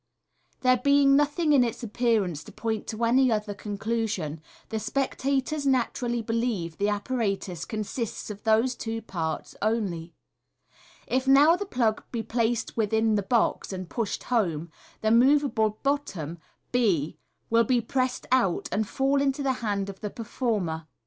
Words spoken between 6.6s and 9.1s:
that the apparatus consists of those two